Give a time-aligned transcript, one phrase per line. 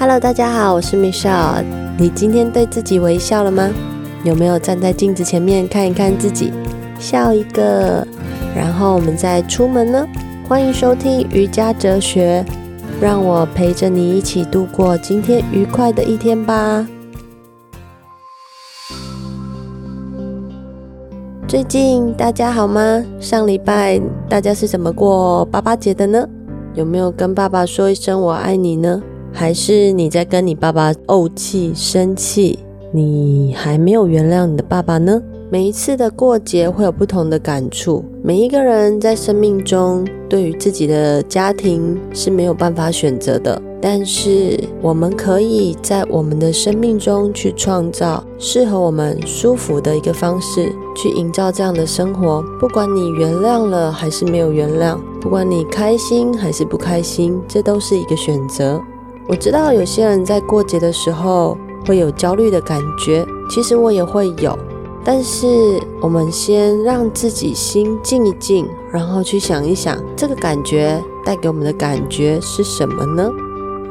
[0.00, 1.62] Hello，大家好，我是 Michelle。
[1.98, 3.68] 你今天对自己微笑了吗？
[4.24, 6.50] 有没有站在镜子前面看一看自己，
[6.98, 8.06] 笑一个，
[8.56, 10.06] 然后我们再出门呢？
[10.48, 12.42] 欢迎收听瑜伽哲学，
[12.98, 16.88] 让我陪着你一起度过今天愉快的一天吧。
[21.46, 23.04] 最近大家好吗？
[23.20, 26.26] 上礼拜大家是怎么过爸爸节的呢？
[26.72, 29.02] 有没有跟爸爸说一声我爱你呢？
[29.32, 32.58] 还是你在跟你爸爸怄气、生气？
[32.92, 35.22] 你还没有原谅你的爸爸呢？
[35.48, 38.04] 每一次的过节会有不同的感触。
[38.22, 43.60] 每一个人在生命中，对于自己的家庭是没有办法选择的。
[43.82, 52.44] 但是我们可以在我们的生命中去创造适合我们舒服的一个方式，去营造这样的生活。
[52.60, 58.80] 不管你原谅了还是没有原谅，不管你开心还是不开心，这都是一个选择。
[59.30, 64.58] 我知道有些人在过节的时候会有焦虑的感觉，其实我也会有。
[65.04, 65.46] 但是
[66.00, 73.30] 我们先让自己心静一静，然后去想一想，这个感觉带给我们的感觉是什么呢？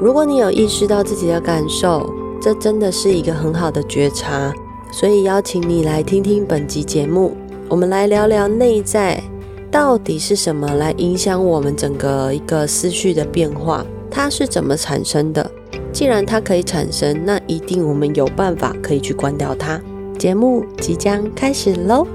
[0.02, 4.54] 如果你有意识到自己的感受，这真的是一个很好的觉察。
[4.92, 7.38] 所以邀请你来听听本集节目，
[7.70, 9.24] 我们来聊聊内在
[9.72, 15.50] 到底是什么来影响我们整个一个思绪的变化，它是怎么产生的？
[15.92, 19.82] 既然它可以产生，那一定我们有办法可以去关掉它。
[20.18, 22.06] 节目即将开始喽！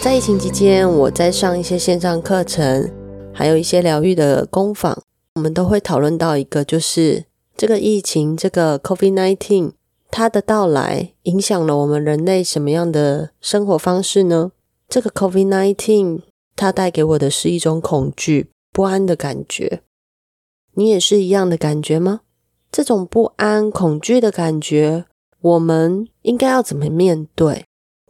[0.00, 2.90] 在疫情期间，我在上一些线上课程。
[3.32, 5.00] 还有一些疗愈的工坊，
[5.36, 7.24] 我们都会讨论到一个，就是
[7.56, 9.70] 这个疫情，这个 COVID-19，
[10.10, 14.50] 它的到来影响了我们人类什么样的生活方式呢？
[14.88, 16.22] 这个 COVID-19，
[16.58, 19.82] 它带给我的是一种恐惧、不安的感觉。
[20.74, 22.22] 你也是一样的感觉吗？
[22.72, 25.04] 这种不安、恐惧的感觉，
[25.40, 27.64] 我们应该要怎么面对？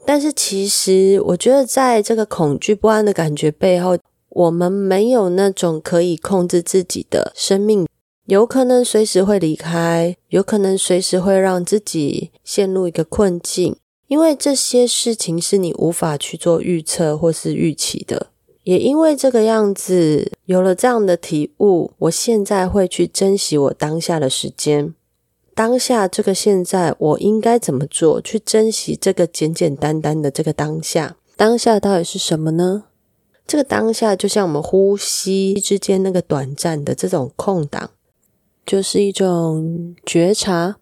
[0.06, 3.99] 但是其实，我觉得在这个恐惧、不安的感觉背后，
[4.31, 7.87] 我们没有那种可以控制自己的生命，
[8.25, 18.28] 有可能随时会离开，有可能随时会让自己陷入一个困境，因为这些事情是你无法去做预测或是预期的。
[18.69, 24.95] 也因为这个样子，有了这样的体悟，我现在会去珍惜我当下的时间，
[25.55, 28.21] 当下这个现在，我应该怎么做？
[28.21, 32.84] 去珍惜这个简简单单的这个当下，当下到底是什么呢？
[33.47, 37.93] 这个当下就像我们呼吸之间那个短暂的这种空档，
[38.67, 40.77] 就是一种觉察。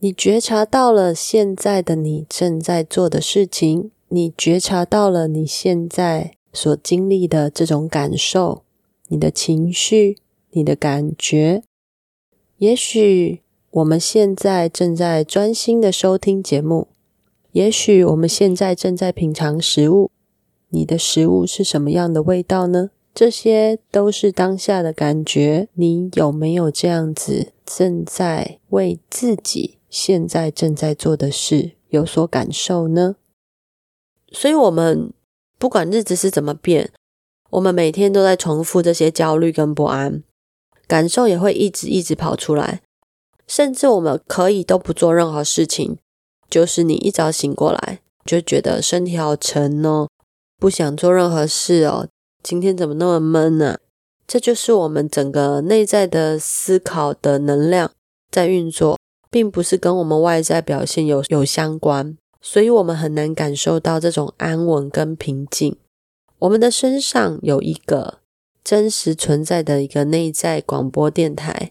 [0.00, 8.62] 你觉察到了现在的你正在做的事情，你觉察到了你现在所经历的这种感受，
[9.08, 10.18] 你的情绪，
[10.50, 11.62] 你的感觉。
[12.58, 13.40] 也许
[13.70, 16.88] 我们现在正在专心的收听节目，
[17.52, 20.10] 也许我们现在正在品尝食物。
[20.70, 22.90] 你的食物是什么样的味道呢？
[23.12, 25.68] 这些都是当下的感觉。
[25.74, 33.16] 你有没有这样子正在为自己现在正在做的事有所感受呢？
[34.30, 35.12] 所以，我们
[35.60, 36.90] 不管日子是怎么变，
[37.50, 40.22] 我们每天都在重复这些焦虑跟不安，
[40.88, 42.80] 感受也会一直一直跑出来。
[43.46, 45.98] 甚至我们可以都不做任何事情，
[46.48, 50.08] 就是你一早醒过来就觉得身体好沉哦。
[50.58, 52.08] 不想做任何事哦，
[52.42, 53.78] 今天怎么那么闷呢？
[54.26, 57.90] 这就是我们整个内在的思考的能量
[58.30, 58.96] 在运作，
[59.30, 65.76] 并不是跟我们外在表现有有相关，所以我们很难感受到这种安稳跟平静。
[66.38, 68.18] 我们的身上有一个
[68.64, 71.70] 真实存在的一个内在广播电台，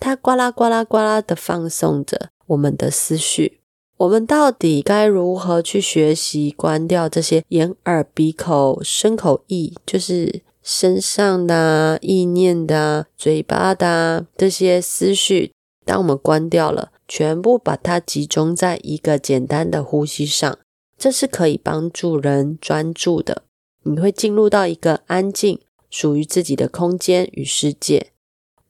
[0.00, 3.60] 它呱啦呱啦呱啦的放送着我们的思绪。
[3.98, 15.52] 我们到底该如何去学习关掉这些眼耳鼻口身口意，就是身上的意念的、嘴巴的这些思绪？
[15.88, 20.58] 当我们关掉了，全部把它集中在一个简单的呼吸上，
[20.98, 23.44] 这是可以帮助人专注的。
[23.84, 25.58] 你会进入到一个安静、
[25.88, 28.08] 属于自己的空间与世界。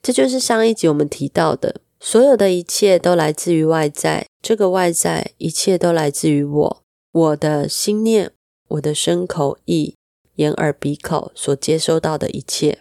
[0.00, 1.81] 这就是上一集我们提到的。
[1.99, 8.31] 所有的一切都来自于外在，这个外在一切都来自于我，我的心念，
[8.69, 9.97] 我的身口意、
[10.37, 12.79] 眼耳鼻口所接收到的一切。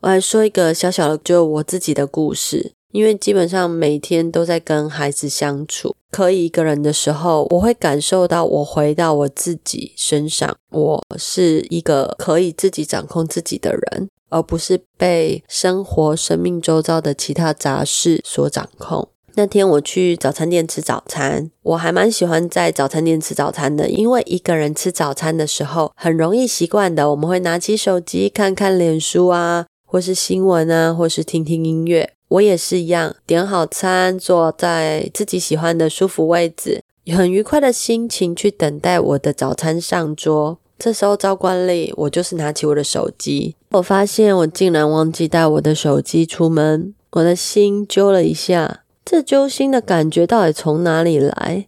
[0.00, 2.72] 我来说一个小小的，就我自己的故事。
[2.92, 19.08] 因为基本上每天都在跟孩子相处，可以一个人的时候，我会感受到我回到我自己身上，我是一个可以自己掌控自己的人，而不是被生活、生命周遭的其他杂事所掌控。
[19.36, 32.14] 那天我去早餐店吃早餐，我还蛮喜欢在早餐店吃早餐的，因为一个人吃早餐的时候，很容易习惯的，我们会拿起手机看看脸书啊，或是新闻啊，或是听听音乐。
[32.30, 36.82] 我也是一样，点好餐，坐在自己喜欢的舒服位置，
[37.12, 40.58] 很愉快的心情去等待我的早餐上桌。
[40.78, 43.56] 这时候照惯例，我就是拿起我的手机。
[43.70, 48.84] 我发现我竟然忘记带我的手机出门，我的心揪了一下。
[49.04, 51.66] 这揪心的感觉到底从哪里来？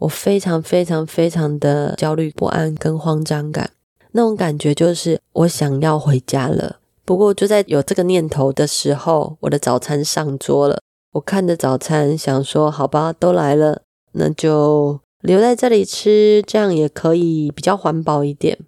[0.00, 3.70] 我非常非常非常的焦虑不安跟慌张感，
[4.10, 6.80] 那种感觉就是我想要回家了。
[7.12, 10.80] 不过，就在有这个念头的时候，我的早餐上桌了。
[11.12, 13.82] 我看着早餐，想说：“好吧，都来了，
[14.12, 18.58] 那就留在这里吃，这样也可以比较环保一点。”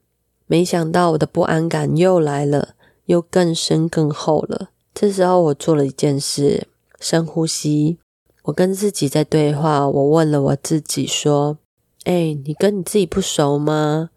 [0.46, 2.74] 没想到我的不安感又来了，
[3.06, 4.68] 又更深更厚了。
[4.92, 6.68] 这时候，我做了一件事：
[7.00, 7.96] 深呼吸。
[8.42, 9.88] 我跟自己在对话。
[9.88, 11.56] 我问了我自己说
[12.04, 14.10] ：“哎，你跟你自己不熟吗？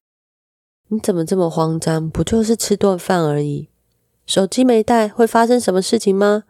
[0.89, 2.09] 你怎么这么慌张？
[2.09, 3.69] 不就是吃顿饭而已？”
[4.27, 6.44] 手机没带会发生什么事情吗？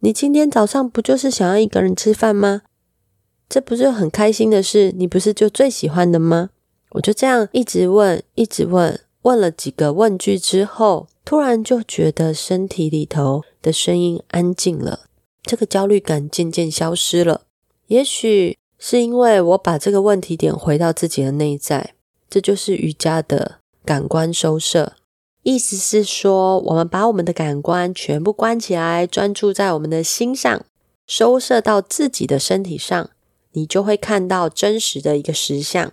[0.00, 2.60] 你今天早上不就是想要一个人吃饭吗？
[3.48, 4.92] 这不是很开心的事？
[4.92, 6.50] 你不是就最喜欢的吗？
[6.90, 15.06] 我就这样一直问，一直问，问了几个问句之后，突然就觉得身体里头的声音安静了，
[15.42, 17.46] 这个焦虑感渐渐消失了。
[17.86, 21.94] 也许是因为我把这个问题点回到自己的内在，
[22.28, 24.92] 这就是瑜伽的感官收摄。
[25.42, 30.64] 意思是说，我们把我们的感官全部关起来，专注在我们的心上，
[31.06, 33.10] 收摄到自己的身体上，
[33.52, 35.90] 你就会看到真实的一个实相。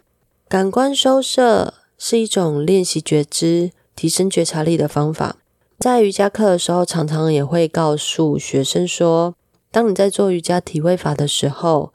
[0.47, 5.37] 感官收摄是一种练习觉知、提升觉察力的方法。
[5.79, 9.33] 在瑜伽课的时候，常常也会告诉学生说，
[9.71, 11.91] 当你在做瑜伽体位法的时候，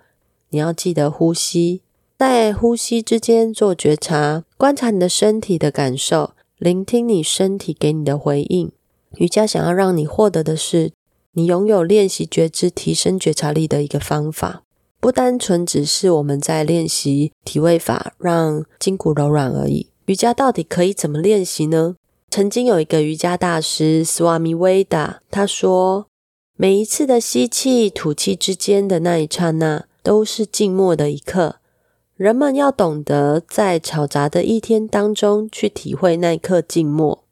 [0.50, 1.82] 你要记得呼吸，
[2.18, 6.32] 在呼吸之间做觉察，观察你的身体的感受。
[6.64, 8.72] 聆听你身体给你的回应。
[9.16, 10.92] 瑜伽想要让你获得的是，
[11.32, 14.62] 你拥有练习觉知、提升觉察力的一个方法，
[14.98, 19.88] 不单纯只是我们在练习体位法，让筋骨柔软而已。
[20.06, 21.96] 瑜伽到底可以怎么练习呢？
[22.30, 26.06] 曾经有一个瑜伽大师 Swami Veda，他说，
[26.56, 31.56] 每一次的吸气、吐气之间的那一刹那，都是静默的一刻。
[32.16, 37.24] 人们要懂得在嘈杂的一天当中去体会那一刻静默。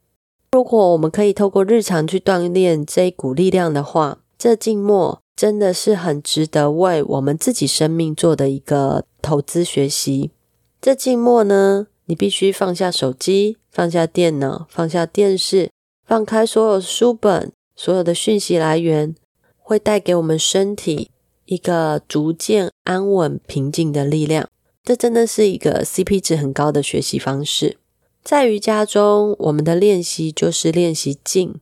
[0.50, 10.32] 如果我们可以透过日常去锻炼这一股力量的话，这静默真的是很值得为我们自己生命做的一个投资学习。
[10.80, 15.70] 这静默呢，你必须放下手机，放下电脑，放下电视，
[16.04, 19.14] 放开所有书本，所有的讯息来源，
[19.58, 21.12] 会带给我们身体
[21.46, 24.48] 一个逐渐安稳、平静的力量。
[24.84, 27.78] 这真的是一个 CP 值很高的学习方式。
[28.24, 31.54] 在瑜伽中，我们的练习就是练习静，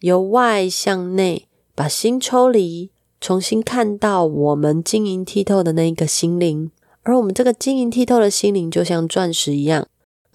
[0.00, 2.90] 由外向内，把心抽离，
[3.20, 6.70] 重新看到我们晶莹剔透的那一个心灵。
[7.02, 9.86] 而我们这个晶莹剔透的心灵，就像钻石一样，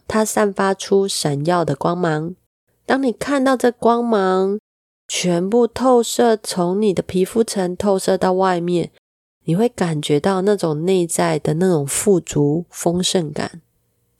[0.08, 2.36] 它散发出闪耀的光芒。
[2.86, 4.60] 当你看到这光芒
[5.08, 8.92] 全部透射，从你的皮肤层透射到外面。
[9.48, 13.62] 你会感觉到那种内在的那种富足丰盛感。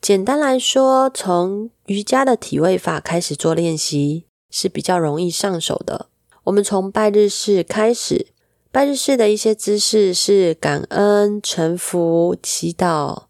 [0.00, 6.06] 简单来说，从瑜伽的体位法开始做练习是比较容易上手的。
[6.44, 8.28] 我们从拜日式开始，
[8.72, 13.24] 拜日式的一些姿势是感恩、臣服、祈祷。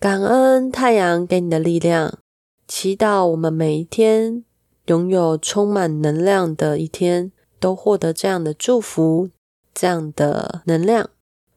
[0.00, 2.18] 感恩太阳给你的力量，
[2.66, 4.42] 祈祷我们每一天
[4.86, 9.28] 拥有充满能量的一天，都获得这样的祝福。
[9.74, 11.08] 这样的能量，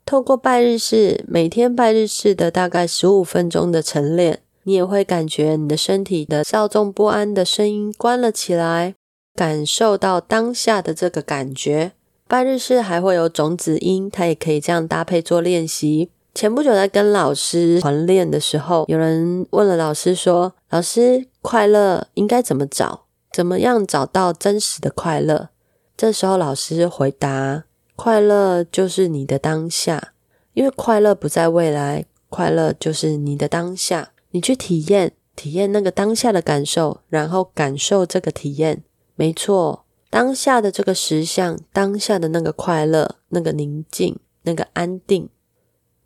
[0.05, 8.95] 透过拜日式，每天拜日式的大概十五分钟的晨练，你也会感觉你的身体的躁动不安的声音关了起来，
[9.35, 11.91] 感受到当下的这个感觉。
[12.27, 16.09] 拜日式还会有种子音，它也可以这样搭配做练习。
[16.33, 23.05] 前不久在跟老师团练的时候，有人问了老师说：“老师，快乐应该怎么找？
[23.31, 25.49] 怎么样找到真实的快乐？”
[25.95, 27.63] 这时候老师回答。
[27.95, 30.13] 快乐就是你的当下，
[30.53, 34.11] 因为快乐不在未来，快乐就是你的当下。
[34.31, 38.83] 你去体验，体验那个当下的感受，然后感受这个体验。
[39.15, 45.29] 没错，当下的这个实相，当下的那个快乐、那个宁静、那个安定。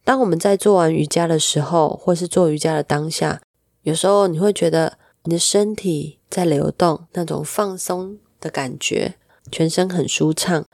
[0.04, 3.42] 当我们在做完瑜伽的时候，或是做瑜伽的当下，
[3.82, 9.16] 有时候你会觉得你的身体在流动，那种放松的感觉，
[9.52, 10.66] 全身很舒畅。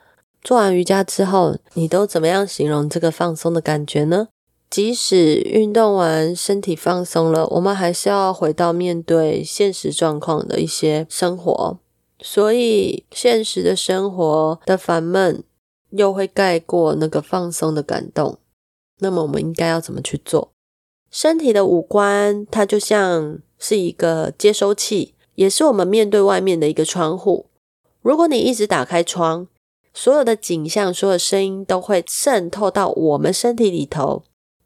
[0.45, 4.27] 做完瑜伽之后，你都怎么样形容这个放松的感觉呢？
[4.69, 11.79] 即使运动完，身体放松了，我们还是要回到面对现实状况的一些生活。
[12.19, 15.43] 所以，现实的生活的烦闷
[15.89, 18.37] 又会盖过那个放松的感动。
[18.99, 20.51] 那么，我们应该要怎么去做？
[21.09, 27.47] 身体的五官，它就像是一个接收器，也是我们面对外面的一个窗户。
[28.03, 29.47] 如果你一直打开窗，
[29.95, 34.23] 所有的景象、所有声音都会渗透到我们身体里头。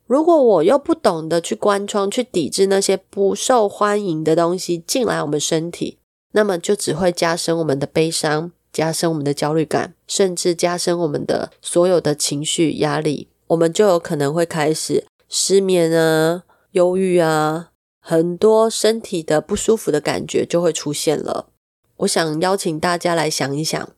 [0.07, 5.99] 如果我又不懂得去关窗，去抵制那些不受欢迎的东西进来我们身体。
[6.31, 13.29] 那么就只会加深我们的悲伤，加深我们的焦虑感，甚至加深我们的所有的情绪压力。
[13.47, 17.69] 我们就有可能会开始失眠啊、忧郁啊，
[17.99, 21.49] 很多身体的不舒服的感觉就会出现了。
[21.97, 23.89] 我想邀请大家来想一想，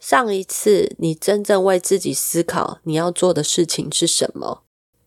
[0.00, 4.62] 上一次你真正为自己思考你要做的事情是什么？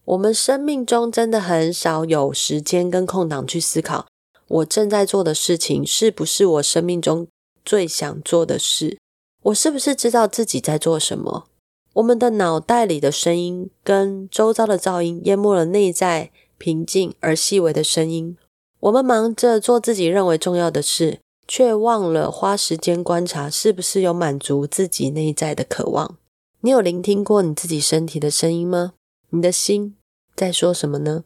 [0.06, 4.06] 我们生命中真的很少有时间跟空档去思考。
[4.48, 7.28] 我正在做的事情是不是我生命中
[7.66, 9.00] 最想做的事？
[9.44, 11.48] 我是不是知道自己在做什么？
[11.94, 18.38] 我们的脑袋里的声音跟周遭的噪音淹没了内在平静而细微的声音。
[18.82, 26.18] 我们忙着做自己认为重要的事，却忘了花时间观察是不是有满足自己内在的渴望。
[26.62, 28.94] 你有聆听过你自己身体的声音吗？
[29.30, 29.96] 你的心
[30.36, 31.24] 在说什么呢？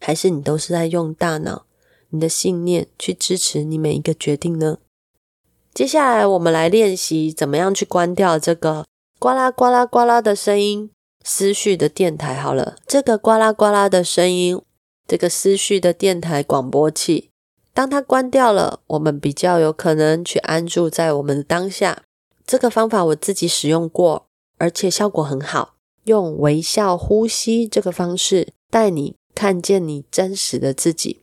[0.00, 1.66] 还是你都是在用大脑？
[2.08, 4.78] 你的信念去支持你每一个决定呢？
[5.72, 8.86] 接下来我们来练习怎么样去关掉这个
[9.18, 10.90] 呱啦呱啦呱啦的声音，
[11.22, 12.34] 思绪的电台。
[12.34, 14.60] 好了，这个呱啦呱啦的声音，
[15.06, 17.29] 这个思绪的电台广播器，
[17.72, 22.02] 当它关掉了，我们比较有可能去安住在我们的当下。
[22.46, 24.26] 这个方法我自己使用过，
[24.58, 25.74] 而且效果很好。
[26.04, 31.20] 用微笑呼吸这个方式，带你看见你真实的自己。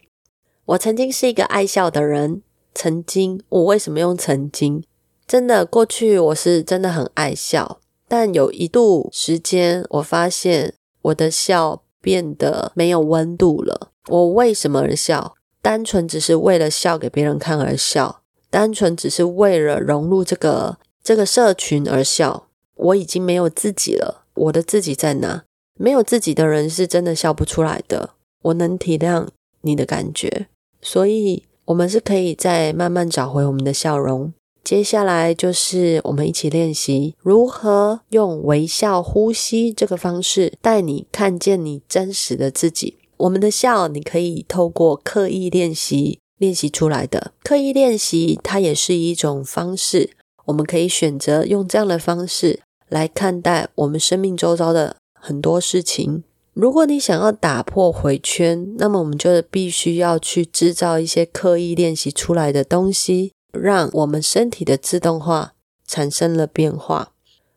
[0.65, 4.83] 我曾经是一个爱笑的人，曾经，我为什么用曾经？
[5.25, 13.91] 真的，过去我是真的很爱笑，但有一度时间，我发现我的笑变得没有温度了。
[14.07, 15.36] 我为什么而笑？
[15.67, 22.47] 单纯只是为了笑给别人看而笑，单纯只是为了融入这个这个社群而笑。
[22.75, 25.43] 我已经没有自己了，我的自己在哪？
[25.77, 28.11] 没有自己的人是真的笑不出来的。
[28.43, 29.27] 我能体谅
[29.59, 30.47] 你的感觉。
[30.81, 34.31] 所以，我们是可以再慢慢找回我们的笑容。
[34.63, 42.99] 接下来就是我们一起练习如何用微笑呼吸这个方式，带你看见你真实的自己。
[43.17, 47.33] 我们的笑，你可以透过刻意练习练习出来的。
[47.43, 50.11] 刻意练习，它也是一种方式。
[50.45, 56.23] 我们可以选择用这样的方式来看待我们生命周遭的很多事情。
[56.53, 65.53] 如果你想要打破回圈，那么我们就必须要去制造一些刻意练习出来的东西，让我们身体的自动化
[65.85, 67.11] 产生了变化。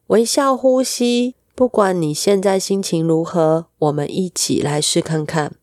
[0.09, 5.57] 微笑呼吸，不管你现在心情如何，我们一起来试看看。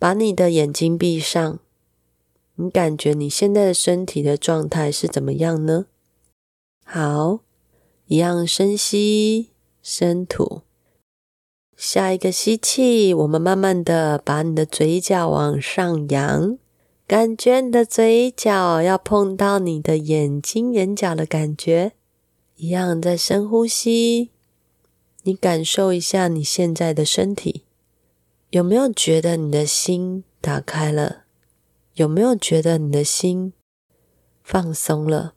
[0.00, 1.60] 把你的眼睛闭上，
[2.56, 5.86] 你感觉你现在的身体的状态是怎么样呢？
[6.84, 7.38] 好，
[8.06, 10.62] 一样深吸，深吐。
[11.76, 16.58] 下一个吸气，我们慢慢的把你的嘴角往上扬，
[17.06, 21.92] 感觉你的嘴角要碰到你的眼睛眼角的感觉。
[22.56, 24.32] 一样在深呼吸，
[25.22, 27.64] 你感受一下你现在的身体，
[28.50, 31.24] 有没有觉得你的心打开了？
[31.94, 33.52] 有没有觉得你的心
[34.42, 35.34] 放松了？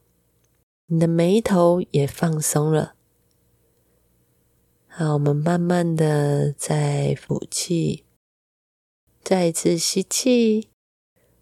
[0.87, 2.95] 你的眉头也放松了。
[4.87, 8.05] 好，我们慢慢的再吐气，
[9.23, 10.69] 再一次吸气，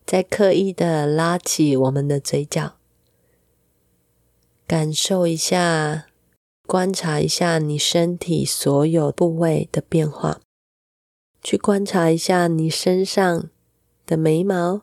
[0.05, 2.77] 再刻意的拉起我们的嘴角，
[4.65, 6.07] 感受一下，
[6.72, 10.40] 观察一下你身体所有部位的变化，
[11.44, 13.50] 去观察一下你身上
[14.06, 14.82] 的眉毛、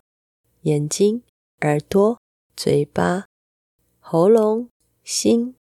[0.64, 1.22] 眼睛、
[1.62, 2.20] 耳朵、
[2.54, 3.24] 嘴巴、
[4.00, 4.68] 喉咙、
[5.02, 5.54] 心。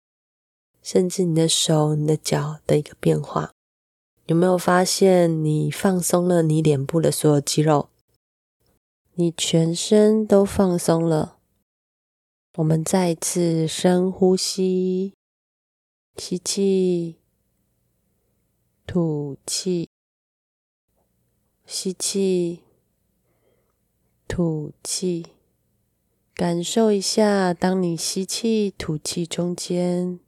[0.81, 3.53] 甚至你的手、你的脚的一个变化，
[4.25, 7.87] 有没有发现你放松了你脸部的所有肌肉？
[9.13, 11.37] 你全身都放松了，
[12.57, 15.13] 我们再一次深呼吸，
[16.17, 17.15] 吸气，
[18.85, 19.89] 吐气，
[21.65, 22.63] 吸气，
[24.27, 25.27] 吐气。
[26.33, 30.19] 感受一下，当你吸气、吐气中间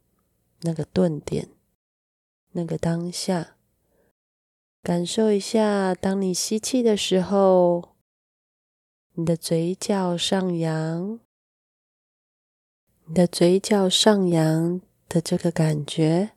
[0.62, 1.50] 那个顿点，
[2.52, 3.56] 那个当下。
[4.82, 7.96] 感受一下，当你吸气的时候，
[9.14, 11.20] 你的嘴角上扬。
[13.06, 14.80] 你的嘴角上扬
[15.10, 16.30] 的这个感觉，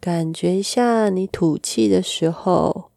[0.00, 2.92] 感觉一下你吐气的时候，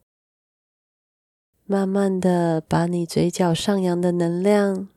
[1.65, 4.87] 慢慢的把你嘴角上扬的能量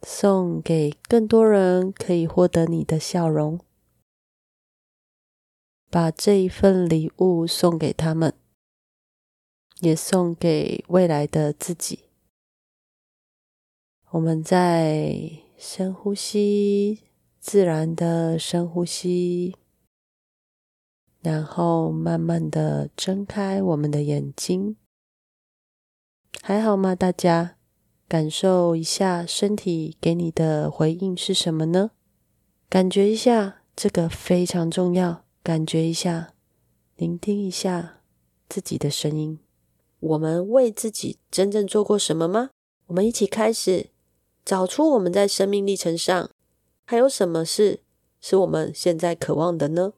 [0.00, 3.60] 送给更多人，可以获得你的笑容，
[5.90, 8.32] 把这一份礼物送给他们，
[9.80, 12.04] 也送给未来的自己。
[14.12, 15.44] 我们在。
[15.56, 17.04] 深呼吸，
[17.44, 19.54] 自然的深呼吸，
[21.20, 24.78] 然后慢慢的睁开我们的眼睛。
[26.40, 26.94] 还好吗？
[26.94, 27.58] 大家
[28.08, 31.90] 感受一下身体给你的回应是什么呢？
[32.70, 35.26] 感觉一下，这个非常重要。
[35.42, 36.32] 感觉一下，
[36.96, 38.00] 聆听一下
[38.48, 39.38] 自己的声音。
[40.00, 42.48] 我们为自己真正做过什么吗？
[42.86, 43.90] 我们一起开始。
[44.42, 46.30] 找出我们在生命历程上
[46.86, 47.80] 还有什么事
[48.20, 49.94] 是我们现在渴望的呢？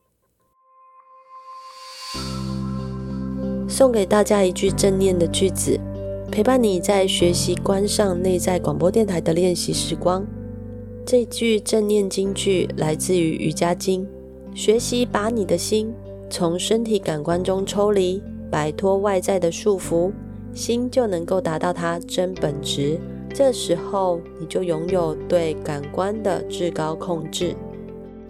[3.69, 5.81] 送给大家一句正念的句子，
[6.31, 10.25] 陪伴你在学习关上内在广播电台的练习时光。
[11.05, 14.09] 这句正念金句来自于瑜伽经，
[14.55, 15.93] 学习把你的心
[16.31, 20.13] 从身体感官中抽离，摆脱外在的束缚，
[20.55, 23.01] 心就能够达到它真本质。
[23.37, 27.55] 这时候，你就拥有对感官的至高控制。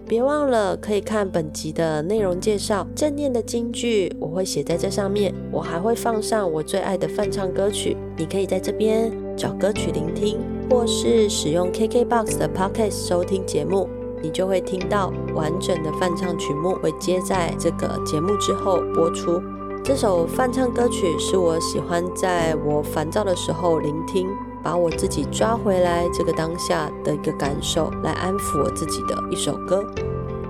[0.05, 5.33] 别忘了可以看本集的内容介绍，正念的金句我会写在这上面。
[5.49, 13.87] 我还会放上我最爱的梵唱歌曲，你可以在这边找歌曲聆听，或是使用 KKBOX 的 Podcast 收听节目，
[14.21, 19.41] 你就会听到完整的梵唱曲目，会接在这个节目之后播出。
[19.81, 24.27] 这首梵唱歌曲是我喜欢在我烦躁的时候聆听。
[24.67, 29.81] 把我自己抓回来，这个当下的一个感受，来安抚我自己的一首歌。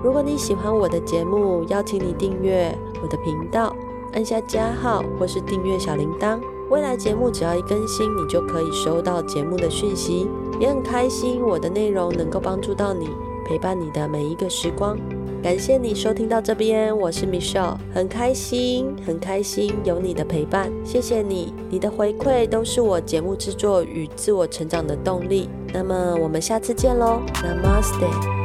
[0.02, 3.72] 如果你喜欢我的节目，邀请你订阅我的频道，
[4.14, 6.40] 按下加号或是订阅小铃铛。
[6.68, 10.28] 未来节目只要一更新，你就可以收到节目的讯息。
[10.58, 13.08] 也很开心我的内容能够帮助到你，
[13.46, 14.98] 陪伴你的每一个时光。
[15.40, 25.48] 感谢你收听到这边，我是 Michelle，很开心，很开心有你的陪伴，谢谢你，你的回馈都是我节目制作与自我成长的动力。
[25.72, 28.37] 那么我们下次见喽，Namaste，